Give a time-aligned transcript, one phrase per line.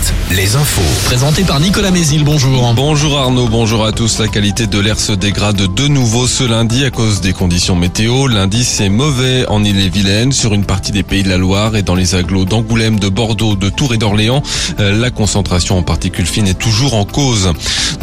[0.00, 0.19] Night.
[0.30, 0.80] Les infos.
[1.06, 2.72] Présenté par Nicolas Mézil, bonjour.
[2.74, 4.18] Bonjour Arnaud, bonjour à tous.
[4.20, 8.28] La qualité de l'air se dégrade de nouveau ce lundi à cause des conditions météo.
[8.28, 11.96] Lundi, c'est mauvais en Ille-et-Vilaine, sur une partie des Pays de la Loire et dans
[11.96, 14.42] les agglos d'Angoulême, de Bordeaux, de Tours et d'Orléans.
[14.78, 17.52] Euh, La concentration en particules fines est toujours en cause.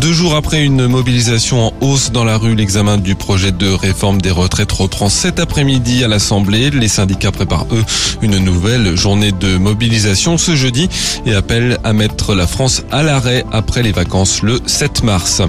[0.02, 4.22] Deux jours après une mobilisation en hausse dans la rue, l'examen du projet de réforme
[4.22, 6.72] des retraites reprend cet après-midi à l'Assemblée.
[6.72, 7.86] Les syndicats préparent eux
[8.22, 10.90] une nouvelle journée de mobilisation ce jeudi
[11.26, 15.42] et appellent à mettre la France à l'arrêt après les vacances le 7 mars.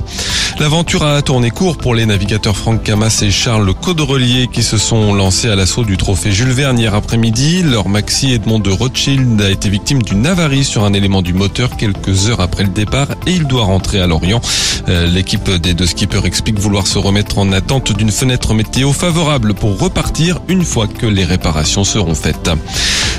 [0.61, 5.15] L'aventure a tourné court pour les navigateurs Franck Camas et Charles Caudrelier qui se sont
[5.15, 7.63] lancés à l'assaut du trophée Jules Verne hier après-midi.
[7.63, 11.77] Leur maxi Edmond de Rothschild a été victime d'une avarie sur un élément du moteur
[11.77, 14.41] quelques heures après le départ et il doit rentrer à Lorient.
[14.89, 19.55] Euh, L'équipe des deux skippers explique vouloir se remettre en attente d'une fenêtre météo favorable
[19.55, 22.51] pour repartir une fois que les réparations seront faites.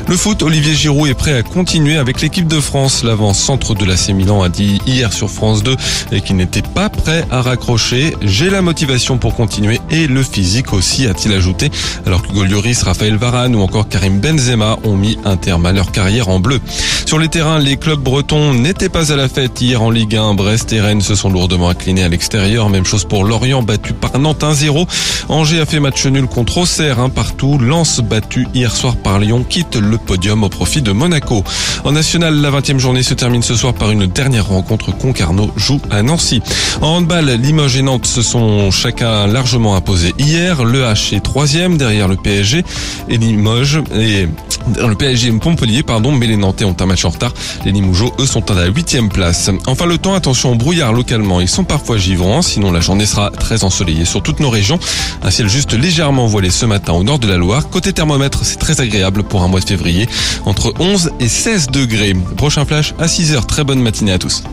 [0.09, 3.03] Le foot, Olivier Giroud est prêt à continuer avec l'équipe de France.
[3.03, 5.75] L'avant-centre de l'AC Milan a dit hier sur France 2
[6.11, 8.15] et qu'il n'était pas prêt à raccrocher.
[8.23, 11.69] J'ai la motivation pour continuer et le physique aussi, a-t-il ajouté,
[12.07, 15.91] alors que Golioris, Raphaël Varane ou encore Karim Benzema ont mis un terme à leur
[15.91, 16.59] carrière en bleu.
[17.05, 20.33] Sur les terrains, les clubs bretons n'étaient pas à la fête hier en Ligue 1.
[20.33, 22.69] Brest et Rennes se sont lourdement inclinés à l'extérieur.
[22.69, 24.87] Même chose pour Lorient, battu par Nantes 1-0.
[25.27, 27.59] Angers a fait match nul contre Auxerre, un partout.
[27.59, 31.43] Lens battu hier soir par Lyon quitte le podium au profit de Monaco.
[31.83, 34.95] En national, la 20e journée se termine ce soir par une dernière rencontre.
[34.95, 36.41] Concarneau joue à Nancy.
[36.81, 40.63] En handball, Limoges et Nantes se sont chacun largement imposés hier.
[40.63, 42.63] Le H est troisième derrière le PSG
[43.09, 44.27] et Limoges et
[44.77, 47.33] le PSG Montpellier, pardon, mais les Nantais ont un match en retard.
[47.65, 49.49] Les Limougeaux, eux, sont à la huitième place.
[49.65, 51.41] Enfin, le temps, attention brouillard localement.
[51.41, 54.79] Ils sont parfois givrants, sinon la journée sera très ensoleillée sur toutes nos régions.
[55.23, 57.69] Un ciel juste légèrement voilé ce matin au nord de la Loire.
[57.69, 59.88] Côté thermomètre, c'est très agréable pour un mois de février.
[60.45, 62.13] Entre 11 et 16 degrés.
[62.37, 63.47] Prochain flash à 6 heures.
[63.47, 64.43] Très bonne matinée à tous.